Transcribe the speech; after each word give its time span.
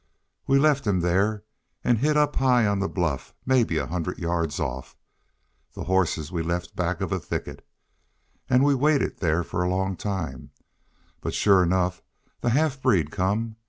We 0.47 0.57
left 0.57 0.87
him 0.87 1.03
thar, 1.03 1.43
an' 1.83 1.97
hid 1.97 2.17
up 2.17 2.37
high 2.37 2.65
on 2.65 2.79
the 2.79 2.89
bluff, 2.89 3.35
mebbe 3.45 3.73
a 3.73 3.85
hundred 3.85 4.17
yards 4.17 4.59
off. 4.59 4.95
The 5.75 5.83
hosses 5.83 6.31
we 6.31 6.41
left 6.41 6.75
back 6.75 7.01
of 7.01 7.11
a 7.11 7.19
thicket. 7.19 7.63
An' 8.49 8.63
we 8.63 8.73
waited 8.73 9.19
thar 9.19 9.41
a 9.43 9.69
long 9.69 9.95
time. 9.95 10.49
But, 11.19 11.35
sure 11.35 11.61
enough, 11.61 12.01
the 12.39 12.49
half 12.49 12.81
breed 12.81 13.11
come. 13.11 13.57